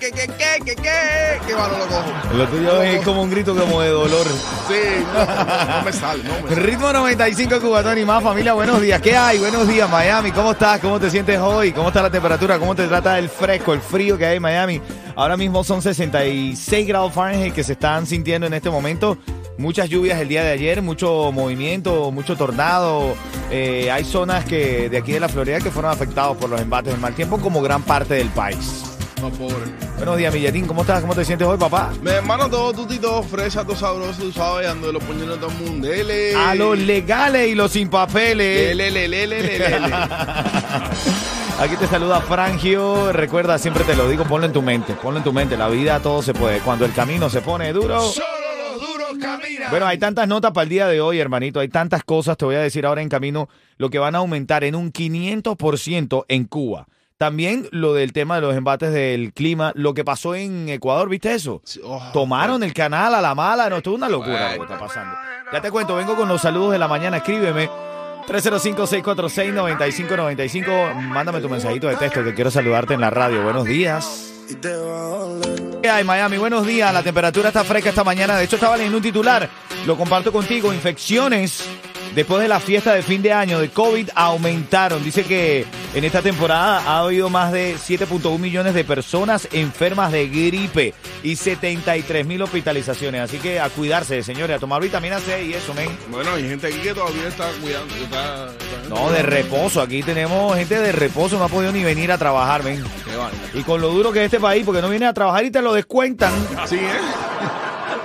[0.00, 0.10] Cubano.
[0.10, 1.46] ¿Qué, qué, qué, qué, qué, qué?
[1.46, 2.36] ¿Qué malo lo cojo?
[2.36, 4.26] Lo tuyo es como un grito como de dolor.
[4.68, 6.54] Sí, no, no, no me sale, no me sale.
[6.54, 9.00] Ritmo 95 Cubatón y más familia, buenos días.
[9.00, 9.38] ¿Qué hay?
[9.38, 10.80] Buenos días Miami, ¿cómo estás?
[10.80, 11.72] ¿Cómo te sientes hoy?
[11.72, 12.58] ¿Cómo está la temperatura?
[12.58, 14.80] ¿Cómo te trata el fresco, el frío que hay en Miami?
[15.16, 19.18] Ahora mismo son 66 grados Fahrenheit que se están sintiendo en este momento.
[19.58, 23.14] Muchas lluvias el día de ayer, mucho movimiento, mucho tornado.
[23.50, 26.92] Eh, hay zonas que de aquí de la Florida que fueron afectados por los embates
[26.92, 28.89] del mal tiempo como gran parte del país.
[29.96, 30.66] Buenos días, Milletín.
[30.66, 31.02] ¿Cómo estás?
[31.02, 31.92] ¿Cómo te sientes hoy, papá?
[32.02, 35.50] Mi hermano, todo tutito, fresa, todo sabroso, tú sabes, ando de los puñones de todo
[35.50, 35.88] el mundo.
[35.88, 36.34] Dele.
[36.34, 38.68] A los legales y los sin papeles.
[38.68, 39.78] Dele, lele, lele, lele.
[41.60, 43.12] Aquí te saluda Frangio.
[43.12, 44.94] Recuerda, siempre te lo digo, ponlo en tu mente.
[44.94, 45.58] Ponlo en tu mente.
[45.58, 46.60] La vida todo se puede.
[46.60, 48.00] Cuando el camino se pone duro.
[48.00, 48.26] Solo
[48.72, 49.70] los duros caminan.
[49.70, 51.60] Bueno, hay tantas notas para el día de hoy, hermanito.
[51.60, 52.38] Hay tantas cosas.
[52.38, 56.24] Te voy a decir ahora en camino lo que van a aumentar en un 500%
[56.28, 56.86] en Cuba.
[57.20, 61.34] También lo del tema de los embates del clima, lo que pasó en Ecuador, ¿viste
[61.34, 61.60] eso?
[61.84, 64.78] Oh, Tomaron el canal a la mala, no, esto es una locura lo que está
[64.78, 65.14] pasando.
[65.52, 67.68] Ya te cuento, vengo con los saludos de la mañana, escríbeme.
[68.26, 70.94] 305-646-9595.
[70.94, 73.42] Mándame tu mensajito de texto que quiero saludarte en la radio.
[73.42, 74.32] Buenos días.
[75.82, 76.38] ¿Qué hay, Miami?
[76.38, 76.90] Buenos días.
[76.90, 78.38] La temperatura está fresca esta mañana.
[78.38, 79.46] De hecho, estaba leyendo un titular.
[79.86, 80.72] Lo comparto contigo.
[80.72, 81.68] Infecciones
[82.14, 85.02] después de la fiesta de fin de año de COVID aumentaron.
[85.04, 90.28] Dice que en esta temporada ha habido más de 7.1 millones de personas enfermas de
[90.28, 93.20] gripe y 73 mil hospitalizaciones.
[93.22, 95.88] Así que a cuidarse, señores, a tomar vitamina C y eso, men.
[96.10, 97.94] Bueno, hay gente aquí que todavía está cuidando.
[97.96, 99.80] está- está- No, de reposo.
[99.80, 101.38] Aquí tenemos gente de reposo.
[101.38, 102.82] No ha podido ni venir a trabajar, men.
[103.04, 103.58] Qué.
[103.58, 105.60] Y con lo duro que es este país, porque no vienes a trabajar y te
[105.62, 106.32] lo descuentan.
[106.66, 106.88] Sí, ¿eh?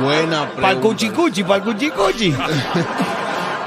[0.00, 2.34] Buena Para el cuchicuchi, para el cuchicuchi.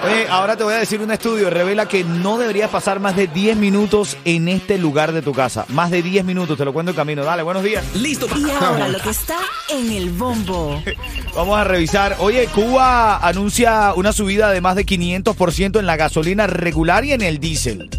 [0.03, 1.51] Oye, ahora te voy a decir un estudio.
[1.51, 5.65] Revela que no deberías pasar más de 10 minutos en este lugar de tu casa.
[5.69, 7.23] Más de 10 minutos, te lo cuento en camino.
[7.23, 7.83] Dale, buenos días.
[7.95, 9.37] Listo Y ahora lo que está
[9.69, 10.81] en el bombo.
[11.35, 12.15] Vamos a revisar.
[12.19, 17.21] Oye, Cuba anuncia una subida de más de 500% en la gasolina regular y en
[17.21, 17.89] el diésel.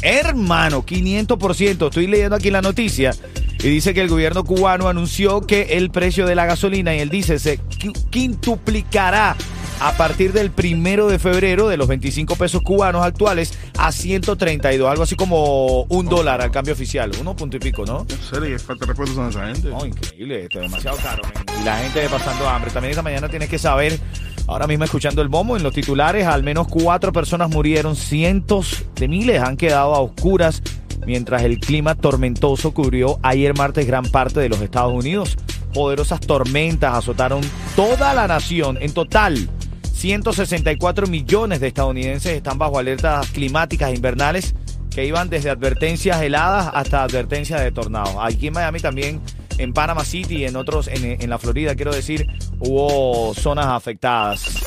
[0.00, 1.88] Hermano, 500%.
[1.88, 3.12] Estoy leyendo aquí la noticia
[3.60, 7.08] y dice que el gobierno cubano anunció que el precio de la gasolina y el
[7.10, 9.36] diésel se qui- quintuplicará
[9.80, 15.04] a partir del primero de febrero de los 25 pesos cubanos actuales a 132, algo
[15.04, 18.04] así como un dólar al cambio oficial, uno punto y pico, ¿no?
[18.08, 19.68] En serio, ¿qué falta de respeto son esa gente?
[19.70, 21.22] No, increíble, esto es demasiado caro.
[21.60, 22.72] Y la gente pasando hambre.
[22.72, 24.00] También esta mañana tienes que saber,
[24.48, 29.06] ahora mismo escuchando el bombo, en los titulares, al menos cuatro personas murieron, cientos de
[29.06, 30.60] miles han quedado a oscuras,
[31.06, 35.36] mientras el clima tormentoso cubrió ayer martes gran parte de los Estados Unidos.
[35.72, 37.40] Poderosas tormentas azotaron
[37.76, 38.78] toda la nación.
[38.80, 39.48] En total,
[39.92, 44.54] 164 millones de estadounidenses están bajo alertas climáticas invernales
[44.90, 48.16] que iban desde advertencias heladas hasta advertencias de tornados.
[48.20, 49.20] Aquí en Miami también,
[49.58, 52.26] en Panama City y en otros, en, en la Florida, quiero decir,
[52.60, 54.64] hubo zonas afectadas.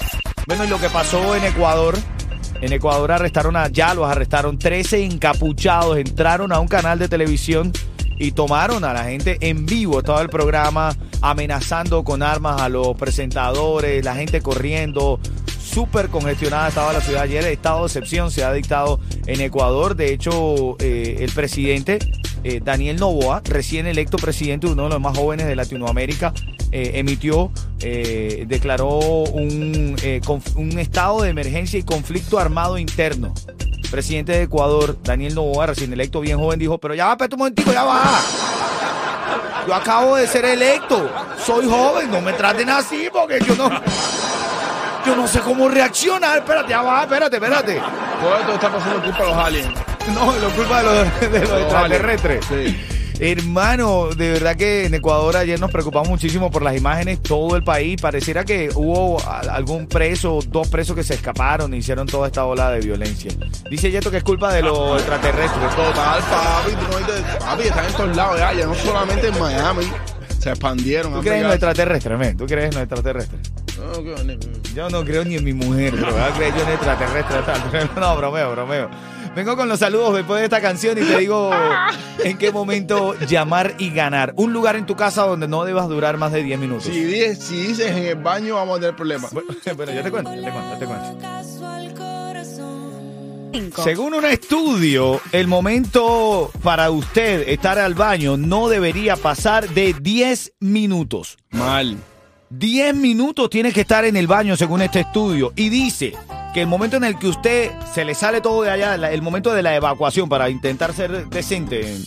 [0.47, 1.95] Bueno, y lo que pasó en Ecuador,
[2.61, 7.73] en Ecuador arrestaron a, ya los arrestaron, 13 encapuchados, entraron a un canal de televisión
[8.17, 9.99] y tomaron a la gente en vivo.
[9.99, 15.19] Estaba el programa amenazando con armas a los presentadores, la gente corriendo.
[15.59, 17.45] Súper congestionada estaba la ciudad ayer.
[17.45, 19.95] Estado de excepción se ha dictado en Ecuador.
[19.95, 21.97] De hecho, eh, el presidente
[22.43, 26.33] eh, Daniel Novoa, recién electo presidente, uno de los más jóvenes de Latinoamérica,
[26.71, 27.51] eh, emitió,
[27.81, 30.21] eh, declaró un, eh,
[30.55, 33.33] un estado de emergencia y conflicto armado interno.
[33.89, 37.39] Presidente de Ecuador, Daniel Novoa, recién electo, bien joven, dijo, pero ya va, espérate un
[37.39, 38.21] momentico, ya va.
[39.67, 41.09] Yo acabo de ser electo,
[41.45, 43.69] soy joven, no me traten así porque yo no...
[45.05, 47.81] Yo no sé cómo reaccionar, espérate, ya va, espérate, espérate.
[48.21, 49.73] Todo esto está pasando culpa de los aliens.
[50.13, 52.51] No, lo culpa de los, de los extraterrestres.
[52.51, 52.90] aliens.
[53.23, 57.63] Hermano, de verdad que en Ecuador ayer nos preocupamos muchísimo por las imágenes, todo el
[57.63, 58.01] país.
[58.01, 62.71] Pareciera que hubo algún preso, dos presos que se escaparon y hicieron toda esta ola
[62.71, 63.31] de violencia.
[63.69, 65.69] Dice Yeto que es culpa de los extraterrestres.
[65.75, 66.71] Total, papi.
[66.71, 69.83] Tú no viste- papi, están en todos lados ya, ya no solamente en Miami.
[70.39, 71.13] Se expandieron.
[71.13, 72.35] ¿Tú crees en los extraterrestres, men?
[72.37, 73.39] ¿Tú crees en los extraterrestres?
[73.77, 74.73] No.
[74.73, 77.41] Yo no creo ni en mi mujer, pero voy a creer yo en extraterrestres.
[77.95, 78.89] No, bromeo, bromeo.
[79.35, 81.51] Vengo con los saludos después de esta canción y te digo
[82.23, 84.33] en qué momento llamar y ganar.
[84.35, 86.83] Un lugar en tu casa donde no debas durar más de 10 minutos.
[86.85, 89.31] Si, di- si dices en el baño, vamos a tener problemas.
[89.31, 91.17] Bueno, bueno, yo te cuento, yo te cuento, yo te cuento.
[93.53, 93.83] Cinco.
[93.83, 100.53] Según un estudio, el momento para usted estar al baño no debería pasar de 10
[100.59, 101.37] minutos.
[101.51, 101.97] Mal.
[102.49, 106.13] 10 minutos tiene que estar en el baño según este estudio y dice
[106.53, 109.53] que el momento en el que usted se le sale todo de allá, el momento
[109.53, 111.97] de la evacuación para intentar ser decente,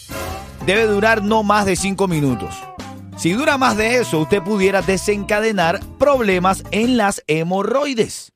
[0.67, 2.55] debe durar no más de 5 minutos.
[3.17, 8.33] Si dura más de eso, usted pudiera desencadenar problemas en las hemorroides.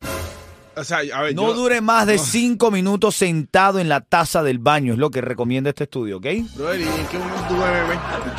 [0.78, 4.42] O sea, a ver, No yo- dure más de 5 minutos sentado en la taza
[4.42, 6.26] del baño, es lo que recomienda este estudio, ¿ok?
[6.54, 7.98] Brother, ¿y en qué momento tú ves memes?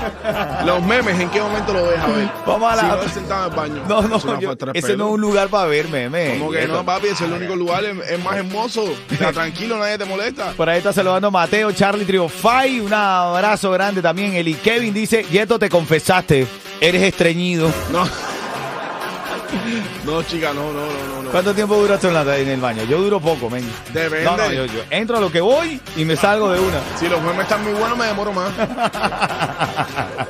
[0.66, 2.00] Los memes, ¿en qué momento lo ves?
[2.00, 2.30] A ver.
[2.46, 3.84] Vamos a la- Si no sentado en el baño.
[3.88, 6.38] No, no, yo- ese no es un lugar para ver, meme.
[6.40, 8.86] Como que no, papi, ese es el único lugar, es, es más hermoso.
[9.10, 10.52] Está tranquilo, nadie te molesta.
[10.52, 12.80] Por ahí está saludando Mateo, Charlie Triofay.
[12.80, 14.34] Un abrazo grande también.
[14.36, 16.48] Eli Kevin dice: Yeto, te confesaste.
[16.82, 17.72] Eres estreñido.
[17.92, 18.08] No.
[20.06, 21.30] No, chica, no, no, no, no.
[21.32, 22.84] ¿Cuánto tiempo duraste en, la- en el baño?
[22.84, 23.64] Yo duro poco, men.
[23.94, 24.24] Depende.
[24.26, 26.80] No, no, yo, yo entro a lo que voy y me salgo de una.
[27.00, 28.52] Si los memes están muy buenos, me demoro más.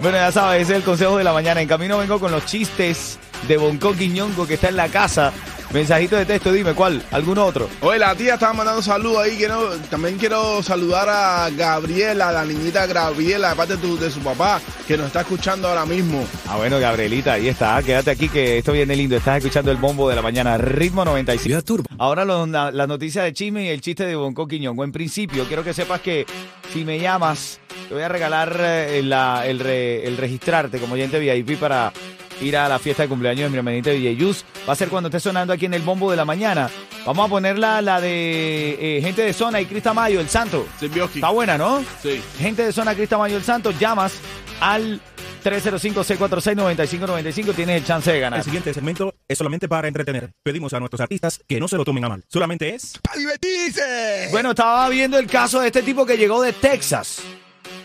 [0.00, 1.60] Bueno, ya sabes, ese es el consejo de la mañana.
[1.60, 5.30] En camino vengo con los chistes de Bonco Quiñongo que está en la casa.
[5.72, 7.68] Mensajito de texto, dime cuál, algún otro.
[7.82, 9.36] Oye, la tía estaba mandando saludos ahí.
[9.36, 14.18] Quiero, también quiero saludar a Gabriela, la niñita Gabriela, de parte de, tu- de su
[14.20, 16.26] papá, que nos está escuchando ahora mismo.
[16.48, 17.80] Ah, bueno, Gabrielita, ahí está.
[17.84, 19.16] Quédate aquí que esto viene lindo.
[19.16, 21.84] Estás escuchando el bombo de la mañana, ritmo 95.
[21.98, 24.82] Ahora lo- la, la noticia de chisme y el chiste de Bonco Quiñongo.
[24.82, 26.26] En principio, quiero que sepas que
[26.72, 31.20] si me llamas, te voy a regalar eh, la- el, re- el registrarte como oyente
[31.20, 31.92] VIP para
[32.40, 34.44] ir a la fiesta de cumpleaños de mi hermanita DJ Yus.
[34.68, 36.70] Va a ser cuando esté sonando aquí en el bombo de la mañana.
[37.06, 40.66] Vamos a ponerla la de eh, gente de zona y Crista Mayo, el santo.
[40.78, 41.18] Silvioski.
[41.18, 41.84] Está buena, ¿no?
[42.02, 42.20] Sí.
[42.38, 44.14] Gente de zona Crista Mayo, el santo, llamas
[44.60, 45.00] al
[45.42, 47.54] 305-646-9595.
[47.54, 48.40] Tienes el chance de ganar.
[48.40, 50.30] El siguiente segmento es solamente para entretener.
[50.42, 52.24] Pedimos a nuestros artistas que no se lo tomen a mal.
[52.28, 54.28] Solamente es ¡Para divertirse!
[54.30, 57.20] Bueno, estaba viendo el caso de este tipo que llegó de Texas,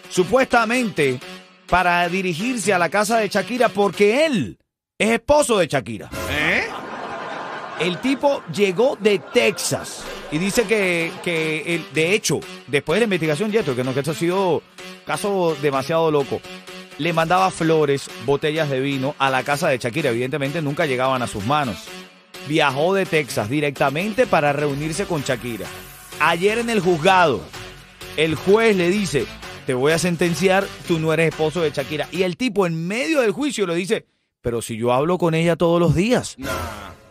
[0.09, 1.19] supuestamente
[1.69, 4.57] para dirigirse a la casa de Shakira porque él
[4.97, 6.09] es esposo de Shakira.
[6.31, 6.63] ¿Eh?
[7.79, 13.05] El tipo llegó de Texas y dice que, que el- de hecho, después de la
[13.05, 14.61] investigación, Yeto, que no que esto ha sido
[15.05, 16.39] caso demasiado loco,
[16.97, 20.11] le mandaba flores, botellas de vino a la casa de Shakira.
[20.11, 21.77] Evidentemente nunca llegaban a sus manos.
[22.47, 25.65] Viajó de Texas directamente para reunirse con Shakira.
[26.21, 27.41] Ayer en el juzgado,
[28.15, 29.25] el juez le dice,
[29.65, 32.07] te voy a sentenciar, tú no eres esposo de Shakira.
[32.11, 34.05] Y el tipo en medio del juicio le dice,
[34.41, 36.49] pero si yo hablo con ella todos los días, Nah,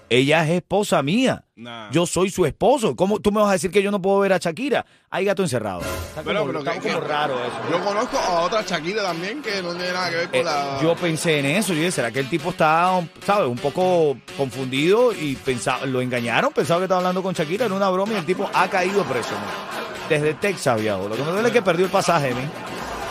[0.08, 1.44] ella es esposa mía.
[1.56, 1.90] nah.
[1.90, 2.94] Yo soy su esposo.
[2.94, 4.86] ¿Cómo tú me vas a decir que yo no puedo ver a Shakira?
[5.10, 5.80] Hay gato encerrado.
[5.80, 7.56] Está como, Pero, pero está que- como que- raro eso.
[7.70, 10.78] Yo conozco a otra Shakira también que no tiene nada que ver con Eh, la.
[10.82, 11.72] yo pensé en eso.
[11.72, 13.48] Yo dije, ¿será que el tipo está, ¿sabes?
[13.48, 16.52] Un poco confundido y pensaba, lo engañaron?
[16.52, 17.64] Pensaba que estaba hablando con Shakira.
[17.66, 19.30] Era una broma y el tipo ha caído preso.
[19.32, 19.93] ¿no?
[20.08, 21.08] Desde Texas, viejo.
[21.08, 22.40] Lo que me duele es que perdió el pasaje, ¿no?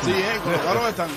[0.03, 1.07] Sí, eh, con los caros están.
[1.09, 1.13] No.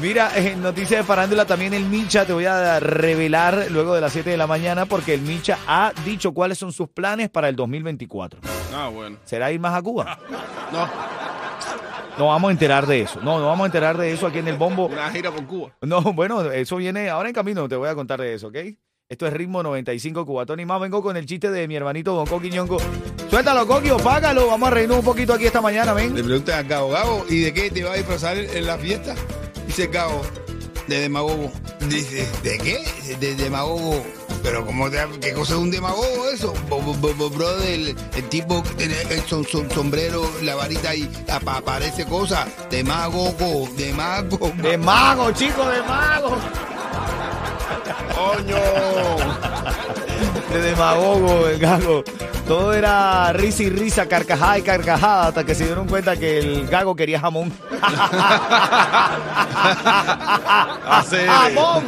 [0.00, 4.12] Mira, en noticias de farándula también el Micha, te voy a revelar luego de las
[4.12, 7.56] 7 de la mañana porque el Micha ha dicho cuáles son sus planes para el
[7.56, 8.40] 2024.
[8.74, 9.18] Ah, bueno.
[9.24, 10.18] ¿Será ir más a Cuba?
[10.72, 10.88] No,
[12.18, 13.20] No vamos a enterar de eso.
[13.22, 14.86] No, no vamos a enterar de eso aquí en el bombo.
[14.86, 15.70] una gira por Cuba.
[15.82, 18.56] No, bueno, eso viene ahora en camino, te voy a contar de eso, ¿ok?
[19.12, 20.80] Esto es ritmo 95 cubatón y más.
[20.80, 22.78] Vengo con el chiste de mi hermanito Don Coqui Ñongo.
[23.28, 24.46] Suéltalo, Coqui, o págalo.
[24.46, 26.14] Vamos a reírnos un poquito aquí esta mañana, ven.
[26.14, 29.14] Le preguntan a Gabo, Gabo, ¿y de qué te va a disfrazar en la fiesta?
[29.66, 30.22] Dice Gabo,
[30.88, 31.52] de demagogo.
[31.90, 33.16] Dice, ¿de qué?
[33.20, 34.02] De demagogo.
[34.42, 36.54] Pero ¿cómo te, ¿qué cosa es un demagogo eso?
[36.70, 42.48] Brother, el, el tipo tiene el son- son- sombrero, la varita y apa- aparece cosa.
[42.70, 44.50] Demagogo, demagogo.
[44.62, 46.36] De mago, chicos, de mago.
[48.22, 48.56] ¡Coño!
[50.52, 52.04] De demagogo, el gago.
[52.46, 56.66] Todo era risa y risa, carcajada y carcajada, hasta que se dieron cuenta que el
[56.68, 57.52] gago quería jamón.
[61.26, 61.84] ¡Jamón!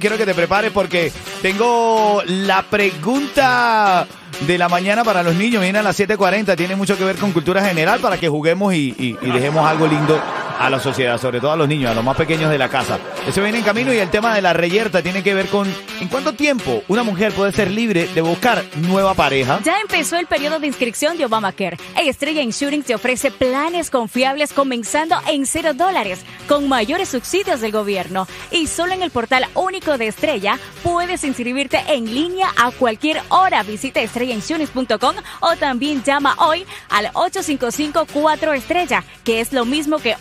[0.00, 1.10] Quiero que te prepares porque
[1.40, 4.06] tengo la pregunta
[4.46, 5.62] de la mañana para los niños.
[5.62, 8.94] Viene a las 7.40, tiene mucho que ver con cultura general para que juguemos y,
[8.98, 10.20] y- y dejemos algo lindo
[10.60, 12.98] a la sociedad, sobre todo a los niños, a los más pequeños de la casa.
[13.26, 15.66] Eso viene en camino y el tema de la reyerta tiene que ver con
[15.98, 19.60] en cuánto tiempo una mujer puede ser libre de buscar nueva pareja.
[19.64, 21.78] Ya empezó el periodo de inscripción de Obamacare.
[21.96, 28.28] Estrella Insurance te ofrece planes confiables comenzando en cero dólares, con mayores subsidios del gobierno.
[28.50, 33.62] Y solo en el portal único de Estrella puedes inscribirte en línea a cualquier hora.
[33.62, 40.14] Visita estrellainsurance.com o también llama hoy al 855-4 Estrella, que es lo mismo que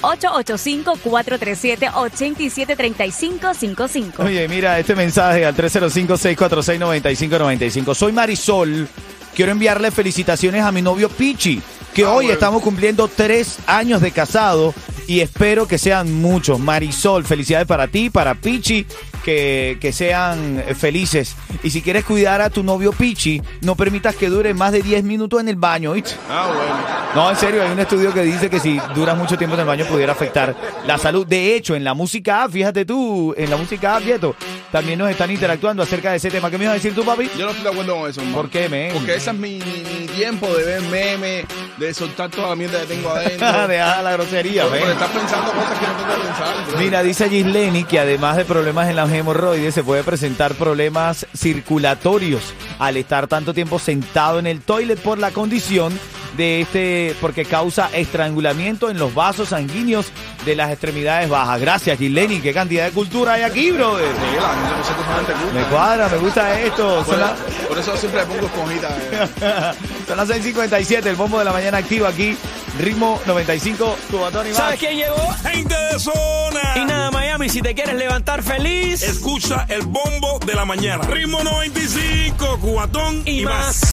[2.94, 4.20] 885-437-873555.
[4.20, 7.94] Oye, mira este mensaje al 305-646-9595.
[7.96, 8.88] Soy Marisol.
[9.36, 11.60] Quiero enviarle felicitaciones a mi novio Pichi,
[11.94, 12.34] que Ah, hoy bueno.
[12.34, 14.74] estamos cumpliendo tres años de casado
[15.08, 16.60] y espero que sean muchos.
[16.60, 18.86] Marisol, felicidades para ti, para Pichi,
[19.24, 21.36] que, que sean felices.
[21.64, 25.04] Y si quieres cuidar a tu novio Pichi, no permitas que dure más de 10
[25.04, 26.12] minutos en el baño, ¿oíste?
[26.30, 27.04] Ah, bueno.
[27.16, 29.68] No, en serio, hay un estudio que dice que si duras mucho tiempo en el
[29.68, 31.26] baño pudiera afectar la salud.
[31.26, 34.36] De hecho, en la música, fíjate tú, en la música, Yeto,
[34.74, 36.50] también nos están interactuando acerca de ese tema.
[36.50, 37.30] ¿Qué me ibas a decir tú, papi?
[37.38, 38.38] Yo no estoy de acuerdo con eso, hermano.
[38.38, 38.92] ¿Por qué, men?
[38.92, 41.46] Porque ese es mi, mi- mi tiempo de ver memes,
[41.78, 43.68] de soltar toda la mierda que tengo adentro.
[43.68, 44.90] Deja la grosería, Por men.
[44.90, 46.66] estar pensando cosas que no tengo que pensar.
[46.68, 46.78] bro.
[46.80, 52.42] Mira, dice Gisleni que además de problemas en las hemorroides, se puede presentar problemas circulatorios
[52.80, 55.98] al estar tanto tiempo sentado en el toilet por la condición
[56.38, 60.08] de este, porque causa estrangulamiento en los vasos sanguíneos
[60.46, 61.60] de las extremidades bajas.
[61.62, 62.40] Gracias, Gisleni.
[62.40, 64.08] ¿Qué cantidad de cultura hay aquí, brother?
[64.08, 64.70] Sí, la gente
[65.08, 65.60] no gente culta.
[65.60, 66.96] Me cuadra, me gusta esto.
[67.06, 67.36] Por, Son, la-
[67.68, 68.90] por eso siempre pongo esponjita.
[69.12, 69.74] eh.
[70.08, 72.36] son las 6.57, el bombo de la mañana activo aquí.
[72.80, 74.58] Ritmo 95, Cubatón y más.
[74.58, 75.32] ¿Sabes quién llegó?
[75.44, 76.74] Gente de zona.
[76.76, 81.04] Y nada, Miami, si te quieres levantar feliz Escucha el bombo de la mañana.
[81.06, 83.54] Ritmo 95, cubatón y, y más.
[83.68, 83.76] más.